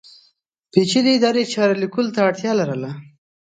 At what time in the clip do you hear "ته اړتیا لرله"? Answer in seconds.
2.15-2.91